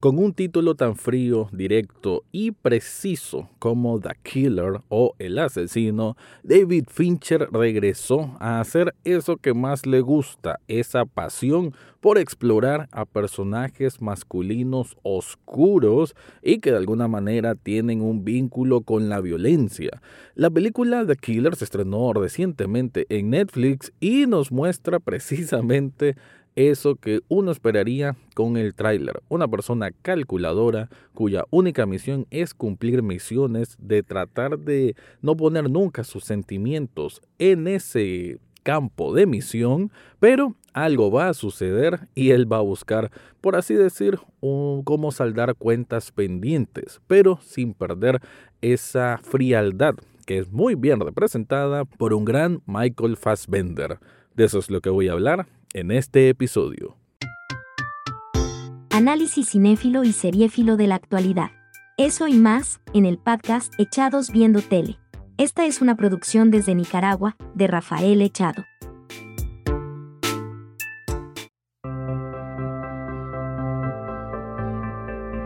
[0.00, 6.84] Con un título tan frío, directo y preciso como The Killer o El asesino, David
[6.88, 14.00] Fincher regresó a hacer eso que más le gusta, esa pasión por explorar a personajes
[14.00, 20.00] masculinos oscuros y que de alguna manera tienen un vínculo con la violencia.
[20.36, 26.14] La película The Killer se estrenó recientemente en Netflix y nos muestra precisamente
[26.66, 29.22] eso que uno esperaría con el tráiler.
[29.28, 36.02] Una persona calculadora cuya única misión es cumplir misiones de tratar de no poner nunca
[36.02, 42.56] sus sentimientos en ese campo de misión, pero algo va a suceder y él va
[42.56, 48.20] a buscar, por así decir, cómo saldar cuentas pendientes, pero sin perder
[48.60, 49.94] esa frialdad
[50.26, 54.00] que es muy bien representada por un gran Michael Fassbender.
[54.34, 56.96] De eso es lo que voy a hablar en este episodio.
[58.90, 61.50] Análisis cinéfilo y seriéfilo de la actualidad.
[61.96, 64.98] Eso y más, en el podcast Echados Viendo Tele.
[65.36, 68.64] Esta es una producción desde Nicaragua, de Rafael Echado.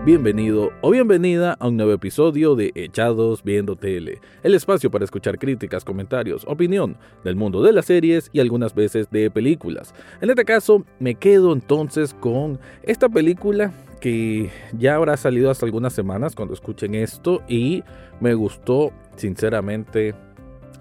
[0.04, 5.38] Bienvenido o bienvenida a un nuevo episodio de Echados Viendo Tele, el espacio para escuchar
[5.38, 9.94] críticas, comentarios, opinión del mundo de las series y algunas veces de películas.
[10.20, 15.92] En este caso, me quedo entonces con esta película que ya habrá salido hace algunas
[15.92, 17.84] semanas cuando escuchen esto y
[18.18, 20.16] me gustó sinceramente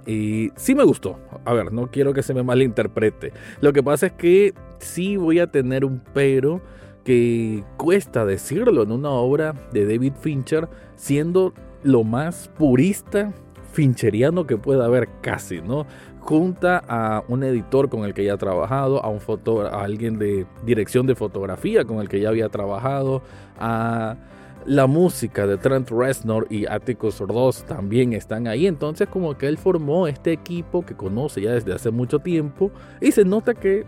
[0.07, 1.19] y sí me gustó.
[1.45, 3.33] A ver, no quiero que se me malinterprete.
[3.61, 6.59] Lo que pasa es que sí voy a tener un pero
[7.03, 13.33] que cuesta decirlo en una obra de David Fincher, siendo lo más purista
[13.71, 15.85] fincheriano que pueda haber casi, ¿no?
[16.19, 19.19] Junta a un editor con el que ya ha trabajado, a un
[19.65, 23.23] a alguien de dirección de fotografía con el que ya había trabajado,
[23.59, 24.17] a
[24.65, 28.67] la música de Trent Reznor y Atticus Ross también están ahí.
[28.67, 33.11] Entonces como que él formó este equipo que conoce ya desde hace mucho tiempo y
[33.11, 33.85] se nota que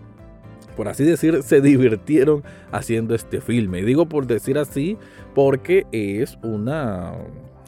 [0.75, 3.79] por así decir, se divirtieron haciendo este filme.
[3.79, 4.97] Y digo por decir así
[5.33, 7.13] porque es una,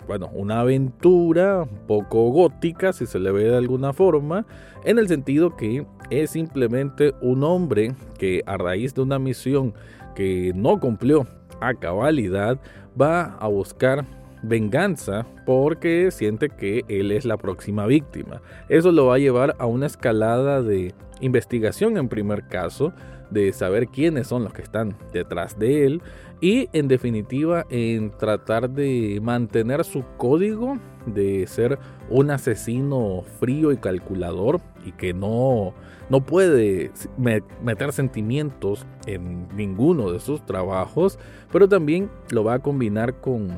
[0.08, 4.46] bueno, una aventura un poco gótica, si se le ve de alguna forma,
[4.84, 9.74] en el sentido que es simplemente un hombre que a raíz de una misión
[10.16, 11.28] que no cumplió
[11.62, 12.60] a cabalidad,
[13.00, 14.06] va a buscar
[14.44, 18.42] venganza porque siente que él es la próxima víctima.
[18.70, 22.94] Eso lo va a llevar a una escalada de investigación en primer caso,
[23.30, 26.02] de saber quiénes son los que están detrás de él
[26.42, 33.78] y en definitiva en tratar de mantener su código de ser un asesino frío y
[33.78, 35.74] calculador y que no,
[36.10, 36.92] no puede
[37.62, 41.20] meter sentimientos en ninguno de sus trabajos,
[41.52, 43.50] pero también lo va a combinar con,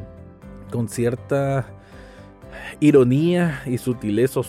[0.71, 1.65] con cierta
[2.79, 4.41] ironía y sutileza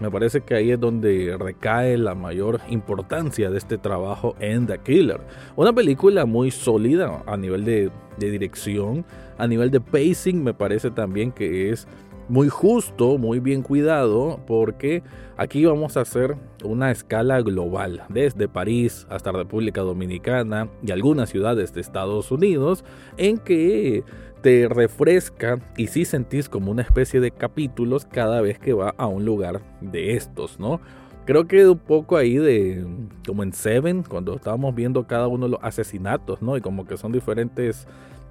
[0.00, 4.78] me parece que ahí es donde recae la mayor importancia de este trabajo en The
[4.78, 5.20] Killer.
[5.56, 9.06] Una película muy sólida a nivel de, de dirección,
[9.38, 11.88] a nivel de pacing me parece también que es
[12.28, 15.02] muy justo, muy bien cuidado, porque
[15.38, 21.72] aquí vamos a hacer una escala global, desde París hasta República Dominicana y algunas ciudades
[21.72, 22.84] de Estados Unidos,
[23.16, 24.04] en que
[24.46, 29.08] te refresca y si sentís como una especie de capítulos cada vez que va a
[29.08, 30.80] un lugar de estos, ¿no?
[31.24, 32.86] Creo que un poco ahí de,
[33.26, 36.56] como en Seven, cuando estábamos viendo cada uno de los asesinatos, ¿no?
[36.56, 37.88] Y como que son diferentes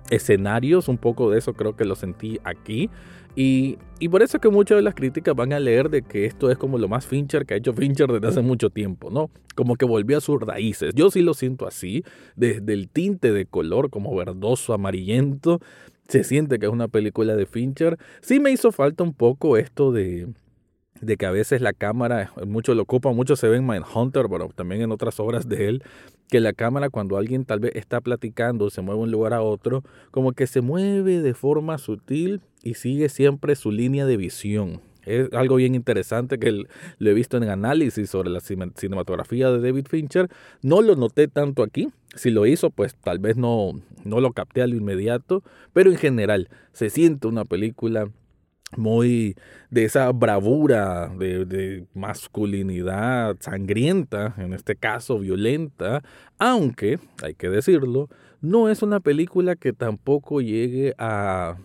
[0.09, 2.89] escenarios, un poco de eso creo que lo sentí aquí.
[3.35, 6.23] Y, y, por eso es que muchas de las críticas van a leer de que
[6.23, 9.29] esto es como lo más Fincher que ha hecho Fincher desde hace mucho tiempo, ¿no?
[9.53, 10.93] Como que volvió a sus raíces.
[10.95, 12.05] Yo sí lo siento así,
[12.37, 15.59] desde el tinte de color como verdoso, amarillento,
[16.07, 17.97] se siente que es una película de Fincher.
[18.21, 20.27] Sí me hizo falta un poco esto de,
[21.01, 24.49] de que a veces la cámara, mucho lo ocupa, mucho se ve en Mindhunter, pero
[24.49, 25.83] también en otras obras de él,
[26.29, 29.41] que la cámara cuando alguien tal vez está platicando, se mueve de un lugar a
[29.41, 34.81] otro, como que se mueve de forma sutil y sigue siempre su línea de visión.
[35.05, 39.87] Es algo bien interesante que lo he visto en análisis sobre la cinematografía de David
[39.87, 40.29] Fincher.
[40.61, 41.89] No lo noté tanto aquí.
[42.15, 43.73] Si lo hizo, pues tal vez no,
[44.03, 45.43] no lo capté al inmediato.
[45.73, 48.09] Pero en general, se siente una película
[48.77, 49.35] muy
[49.69, 56.03] de esa bravura de, masculinidad sangrienta, en este caso violenta,
[56.37, 58.09] aunque, hay que decirlo,
[58.41, 61.57] no es una película que tampoco llegue a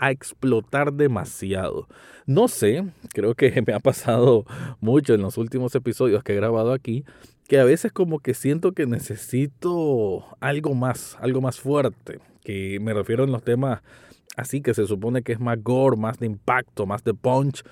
[0.00, 1.86] a explotar demasiado.
[2.26, 4.46] No sé, creo que me ha pasado
[4.80, 7.04] mucho en los últimos episodios que he grabado aquí,
[7.46, 12.94] que a veces como que siento que necesito algo más, algo más fuerte, que me
[12.94, 13.82] refiero en los temas
[14.36, 17.62] así que se supone que es más gore, más de impacto, más de punch,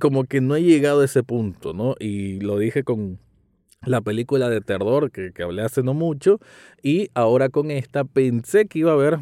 [0.00, 1.94] como que no he llegado a ese punto, ¿no?
[2.00, 3.20] Y lo dije con
[3.82, 6.40] la película de terror que, que hablé hace no mucho
[6.82, 9.18] y ahora con esta pensé que iba a haber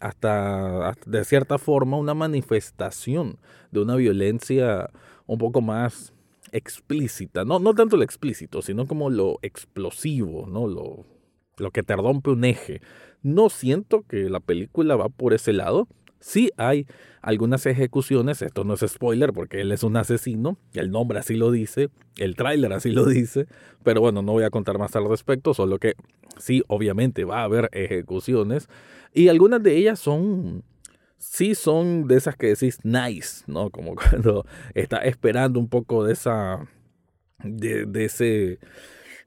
[0.00, 3.38] hasta, de cierta forma una manifestación
[3.70, 4.90] de una violencia
[5.26, 6.12] un poco más
[6.52, 10.66] explícita, no, no tanto lo explícito, sino como lo explosivo, ¿no?
[10.66, 11.04] lo,
[11.56, 12.80] lo que te rompe un eje.
[13.22, 15.86] No siento que la película va por ese lado.
[16.20, 16.86] Sí hay
[17.22, 21.50] algunas ejecuciones, esto no es spoiler porque él es un asesino, el nombre así lo
[21.50, 23.46] dice, el tráiler así lo dice,
[23.82, 25.94] pero bueno, no voy a contar más al respecto, solo que
[26.38, 28.68] sí, obviamente va a haber ejecuciones
[29.14, 30.62] y algunas de ellas son,
[31.16, 33.70] sí son de esas que decís nice, ¿no?
[33.70, 34.44] Como cuando
[34.74, 36.68] está esperando un poco de esa,
[37.42, 38.58] de, de ese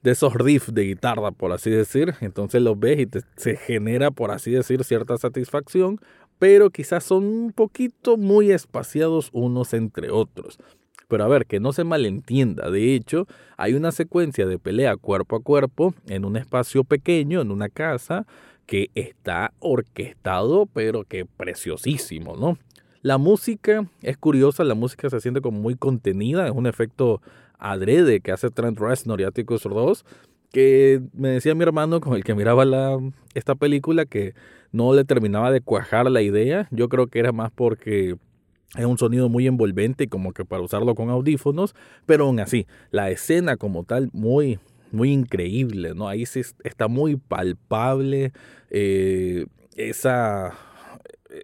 [0.03, 2.13] de esos riffs de guitarra, por así decir.
[2.19, 5.99] Entonces los ves y se genera, por así decir, cierta satisfacción,
[6.43, 10.59] pero quizás son un poquito muy espaciados unos entre otros.
[11.07, 12.69] Pero a ver, que no se malentienda.
[12.69, 17.49] De hecho, hay una secuencia de pelea cuerpo a cuerpo en un espacio pequeño, en
[17.49, 18.27] una casa,
[18.65, 22.57] que está orquestado, pero que preciosísimo, ¿no?
[23.01, 27.21] La música es curiosa, la música se siente como muy contenida, es un efecto
[27.57, 30.03] adrede que hace Trent Reznor y Atticus 2,
[30.51, 32.99] que me decía mi hermano con el que miraba la,
[33.33, 34.33] esta película que
[34.73, 36.67] no le terminaba de cuajar la idea.
[36.71, 38.17] Yo creo que era más porque
[38.75, 41.75] es un sonido muy envolvente y como que para usarlo con audífonos,
[42.05, 44.59] pero aún así, la escena como tal muy,
[44.91, 46.07] muy increíble, ¿no?
[46.09, 48.33] Ahí sí está muy palpable
[48.71, 50.53] eh, esa,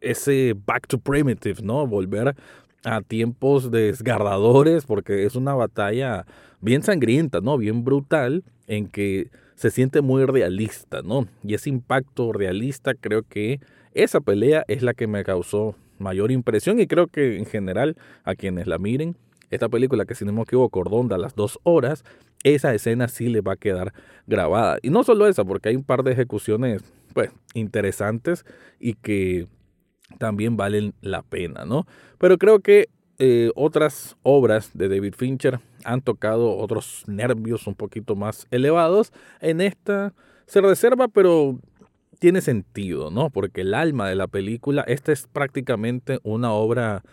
[0.01, 1.85] ese back to primitive, ¿no?
[1.85, 2.35] Volver
[2.83, 6.25] a tiempos desgarradores porque es una batalla
[6.61, 7.59] bien sangrienta, ¿no?
[7.59, 9.29] Bien brutal en que
[9.59, 11.27] se siente muy realista, ¿no?
[11.43, 13.59] Y ese impacto realista creo que
[13.93, 18.35] esa pelea es la que me causó mayor impresión y creo que en general a
[18.35, 19.17] quienes la miren,
[19.49, 22.05] esta película que si no me equivoco ronda las dos horas,
[22.45, 23.91] esa escena sí le va a quedar
[24.27, 24.77] grabada.
[24.81, 26.81] Y no solo esa, porque hay un par de ejecuciones
[27.13, 28.45] pues interesantes
[28.79, 29.45] y que
[30.19, 31.85] también valen la pena, ¿no?
[32.17, 32.87] Pero creo que
[33.19, 39.11] eh, otras obras de David Fincher han tocado otros nervios un poquito más elevados.
[39.41, 40.13] En esta
[40.45, 41.59] se reserva, pero
[42.19, 43.29] tiene sentido, ¿no?
[43.29, 47.03] Porque el alma de la película, esta es prácticamente una obra,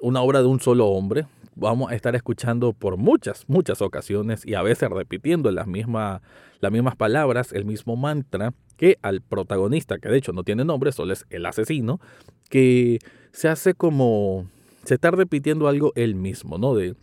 [0.00, 1.26] una obra de un solo hombre.
[1.54, 6.20] Vamos a estar escuchando por muchas, muchas ocasiones y a veces repitiendo las, mismas,
[6.60, 10.92] las mismas palabras, el mismo mantra que al protagonista, que de hecho no tiene nombre,
[10.92, 12.00] solo es el asesino,
[12.48, 13.00] que
[13.32, 14.46] se hace como,
[14.84, 16.74] se está repitiendo algo él mismo, ¿no?
[16.74, 16.94] De,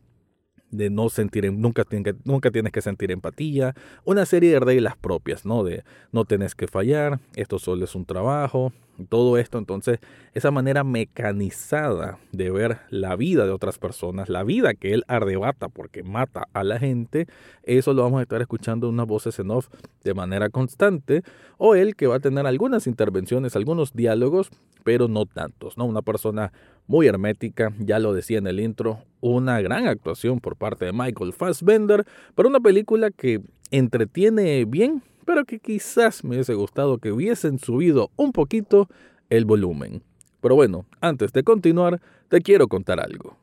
[0.71, 1.83] de no sentir, nunca,
[2.23, 5.63] nunca tienes que sentir empatía, una serie de reglas propias, ¿no?
[5.63, 8.73] De no tienes que fallar, esto solo es un trabajo,
[9.09, 9.99] todo esto, entonces,
[10.33, 15.69] esa manera mecanizada de ver la vida de otras personas, la vida que él arrebata
[15.69, 17.27] porque mata a la gente,
[17.63, 19.67] eso lo vamos a estar escuchando unas voces en off
[20.03, 21.23] de manera constante,
[21.57, 24.49] o él que va a tener algunas intervenciones, algunos diálogos,
[24.83, 25.85] pero no tantos, ¿no?
[25.85, 26.51] Una persona
[26.87, 31.33] muy hermética, ya lo decía en el intro, una gran actuación por parte de Michael
[31.33, 32.05] Fassbender,
[32.35, 38.11] para una película que entretiene bien, pero que quizás me hubiese gustado que hubiesen subido
[38.15, 38.87] un poquito
[39.29, 40.03] el volumen.
[40.41, 43.37] Pero bueno, antes de continuar, te quiero contar algo.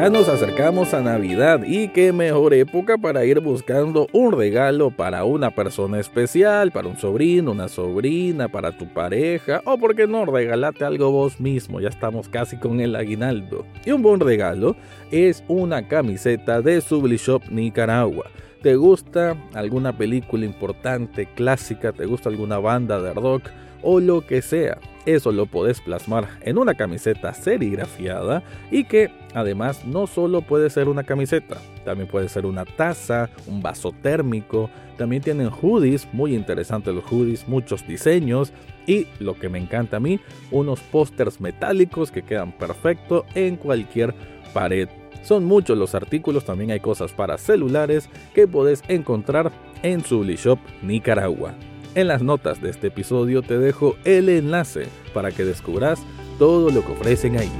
[0.00, 5.24] Ya nos acercamos a Navidad y qué mejor época para ir buscando un regalo para
[5.24, 10.24] una persona especial, para un sobrino, una sobrina, para tu pareja o por qué no
[10.24, 13.66] regalate algo vos mismo, ya estamos casi con el aguinaldo.
[13.84, 14.74] Y un buen regalo
[15.10, 18.24] es una camiseta de Sublishop Nicaragua.
[18.62, 21.92] ¿Te gusta alguna película importante, clásica?
[21.92, 23.50] ¿Te gusta alguna banda de rock?
[23.82, 24.78] o lo que sea.
[25.06, 30.88] Eso lo podés plasmar en una camiseta serigrafiada y que además no solo puede ser
[30.88, 36.94] una camiseta, también puede ser una taza, un vaso térmico, también tienen hoodies, muy interesantes
[36.94, 38.52] los hoodies, muchos diseños
[38.86, 44.14] y lo que me encanta a mí, unos pósters metálicos que quedan perfecto en cualquier
[44.52, 44.88] pared.
[45.22, 49.50] Son muchos los artículos, también hay cosas para celulares que podés encontrar
[49.82, 51.54] en Shop Nicaragua.
[51.96, 56.00] En las notas de este episodio te dejo el enlace para que descubras
[56.38, 57.50] todo lo que ofrecen ahí.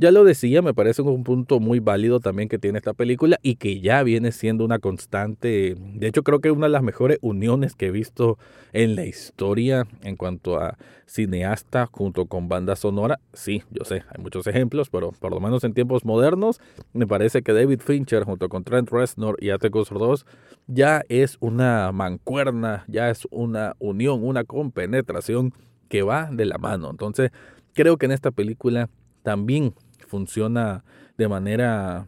[0.00, 3.56] Ya lo decía, me parece un punto muy válido también que tiene esta película y
[3.56, 7.74] que ya viene siendo una constante, de hecho creo que una de las mejores uniones
[7.74, 8.38] que he visto
[8.72, 13.18] en la historia en cuanto a cineasta junto con banda sonora.
[13.32, 16.60] Sí, yo sé, hay muchos ejemplos, pero por lo menos en tiempos modernos
[16.92, 20.26] me parece que David Fincher junto con Trent Reznor y Atticus Ross
[20.68, 25.52] ya es una mancuerna, ya es una unión, una compenetración
[25.88, 26.88] que va de la mano.
[26.88, 27.32] Entonces,
[27.74, 28.88] creo que en esta película
[29.24, 29.74] también
[30.08, 30.84] funciona
[31.16, 32.06] de manera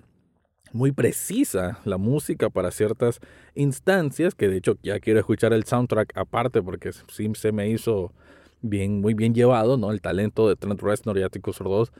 [0.73, 3.21] muy precisa la música para ciertas
[3.54, 8.12] instancias, que de hecho ya quiero escuchar el soundtrack aparte porque sí se me hizo
[8.62, 9.90] bien, muy bien llevado, ¿no?
[9.90, 11.92] El talento de Trent Reznor y Atticus Ross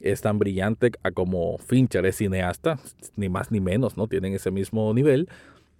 [0.00, 2.78] es tan brillante a como Fincher es cineasta,
[3.16, 4.06] ni más ni menos, ¿no?
[4.06, 5.28] Tienen ese mismo nivel.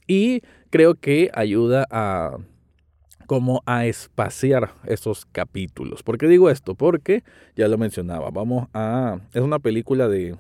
[0.06, 2.38] Y creo que ayuda a
[3.28, 6.02] como a espaciar esos capítulos.
[6.02, 6.74] ¿Por qué digo esto?
[6.74, 9.20] Porque ya lo mencionaba, vamos a...
[9.34, 10.34] Es una película de,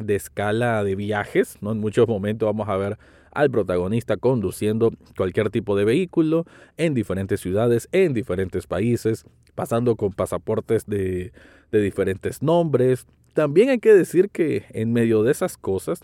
[0.00, 1.70] de escala de viajes, ¿no?
[1.70, 2.98] En muchos momentos vamos a ver
[3.30, 6.44] al protagonista conduciendo cualquier tipo de vehículo
[6.78, 11.32] en diferentes ciudades, en diferentes países, pasando con pasaportes de,
[11.70, 13.06] de diferentes nombres.
[13.34, 16.00] También hay que decir que en medio de esas cosas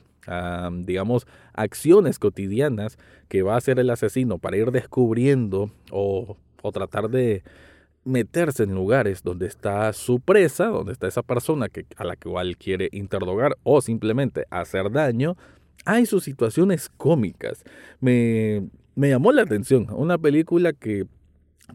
[0.85, 2.99] digamos, acciones cotidianas
[3.29, 7.43] que va a hacer el asesino para ir descubriendo o, o tratar de
[8.05, 12.57] meterse en lugares donde está su presa, donde está esa persona que, a la cual
[12.57, 15.37] quiere interrogar o simplemente hacer daño,
[15.85, 17.65] hay sus situaciones cómicas.
[18.01, 21.07] Me, me llamó la atención una película que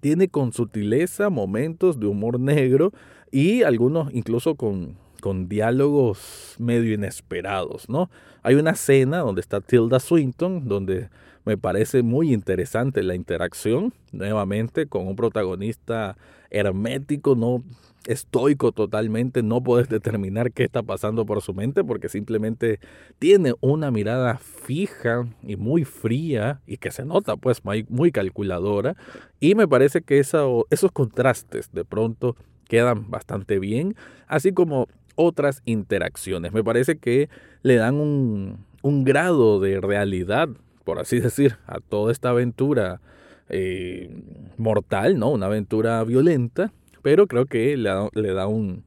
[0.01, 2.91] tiene con sutileza momentos de humor negro
[3.31, 8.09] y algunos incluso con, con diálogos medio inesperados, ¿no?
[8.41, 11.07] Hay una escena donde está Tilda Swinton, donde
[11.45, 16.17] me parece muy interesante la interacción, nuevamente, con un protagonista
[16.49, 17.63] hermético, no
[18.05, 22.81] estoico totalmente, no puedes determinar qué está pasando por su mente porque simplemente
[23.17, 28.97] tiene una mirada fija y muy fría y que se nota pues muy, calculadora
[29.39, 32.35] y me parece que esos contrastes de pronto
[32.67, 33.95] quedan bastante bien,
[34.27, 36.53] así como otras interacciones.
[36.53, 37.29] Me parece que
[37.61, 40.49] le dan un, un grado de realidad,
[40.83, 43.01] por así decir, a toda esta aventura
[43.49, 44.09] eh,
[44.57, 45.31] mortal, ¿no?
[45.31, 48.83] Una aventura violenta, pero creo que le da, un,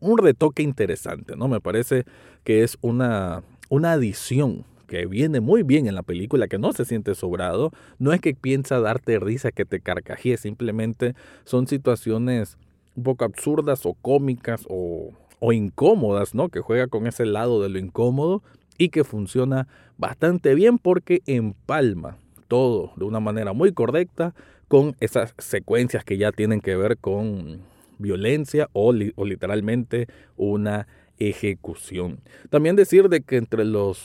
[0.00, 1.48] un retoque interesante, ¿no?
[1.48, 2.04] Me parece
[2.44, 6.84] que es una, una adición que viene muy bien en la película, que no se
[6.84, 12.56] siente sobrado, no es que piensa darte risa, que te carcajee, simplemente son situaciones
[12.96, 16.48] un poco absurdas o cómicas o, o incómodas, ¿no?
[16.48, 18.42] Que juega con ese lado de lo incómodo
[18.76, 22.16] y que funciona bastante bien porque empalma
[22.46, 24.34] todo de una manera muy correcta
[24.68, 27.60] con esas secuencias que ya tienen que ver con
[27.98, 30.86] violencia o, literalmente una
[31.18, 32.20] ejecución.
[32.48, 34.00] También decir de que entre los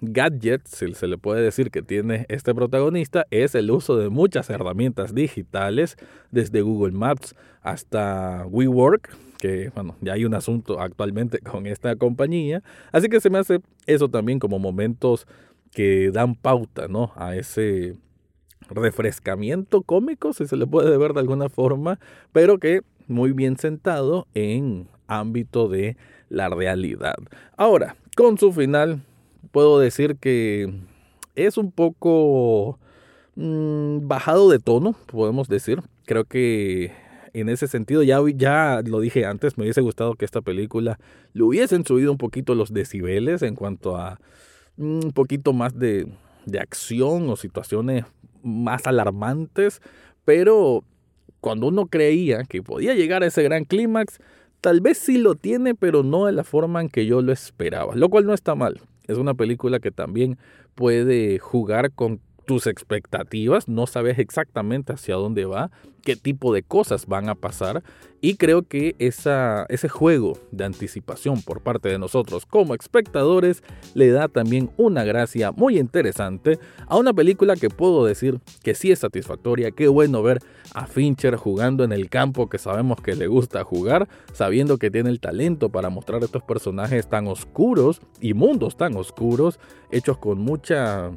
[0.00, 4.48] gadgets, si se le puede decir que tiene este protagonista, es el uso de muchas
[4.50, 5.96] herramientas digitales,
[6.30, 12.62] desde Google Maps hasta WeWork, que bueno, ya hay un asunto actualmente con esta compañía,
[12.92, 15.26] así que se me hace eso también como momentos
[15.72, 17.12] que dan pauta, ¿no?
[17.16, 17.96] A ese
[18.70, 21.98] refrescamiento cómico, si se le puede ver de alguna forma,
[22.30, 25.96] pero que muy bien sentado en ámbito de
[26.28, 27.16] la realidad.
[27.56, 29.02] Ahora, con su final,
[29.50, 30.72] puedo decir que
[31.34, 32.78] es un poco
[33.34, 35.82] mm, bajado de tono, podemos decir.
[36.04, 36.92] Creo que
[37.32, 40.98] en ese sentido, ya, ya lo dije antes, me hubiese gustado que esta película
[41.32, 44.18] le hubiesen subido un poquito los decibeles en cuanto a
[44.76, 46.06] mm, un poquito más de,
[46.46, 48.04] de acción o situaciones
[48.42, 49.80] más alarmantes,
[50.24, 50.84] pero
[51.40, 54.18] cuando uno creía que podía llegar a ese gran clímax,
[54.60, 57.94] tal vez sí lo tiene, pero no de la forma en que yo lo esperaba,
[57.96, 58.80] lo cual no está mal.
[59.08, 60.38] Es una película que también
[60.74, 65.70] puede jugar con tus expectativas, no sabes exactamente hacia dónde va,
[66.02, 67.82] qué tipo de cosas van a pasar
[68.20, 73.62] y creo que ese juego de anticipación por parte de nosotros como espectadores
[73.94, 78.92] le da también una gracia muy interesante a una película que puedo decir que sí
[78.92, 80.38] es satisfactoria, qué bueno ver
[80.74, 85.10] a Fincher jugando en el campo que sabemos que le gusta jugar, sabiendo que tiene
[85.10, 89.58] el talento para mostrar estos personajes tan oscuros y mundos tan oscuros,
[89.90, 91.10] hechos con mucha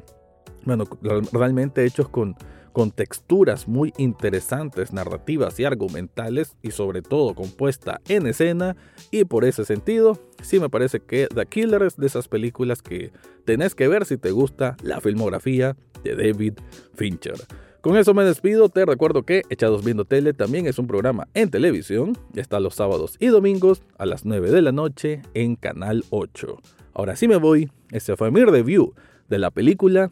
[0.65, 0.85] bueno,
[1.31, 2.35] realmente hechos con,
[2.73, 8.75] con texturas muy interesantes, narrativas y argumentales, y sobre todo compuesta en escena,
[9.11, 13.11] y por ese sentido, sí me parece que The Killer es de esas películas que
[13.45, 16.55] tenés que ver si te gusta la filmografía de David
[16.95, 17.35] Fincher.
[17.85, 21.51] Con eso me despido, te recuerdo que Echados Viendo Tele también es un programa en
[21.51, 26.57] televisión, está los sábados y domingos a las 9 de la noche en Canal 8.
[26.95, 28.95] Ahora sí me voy, este fue mi review
[29.29, 30.11] de la película